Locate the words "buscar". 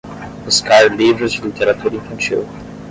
0.45-0.91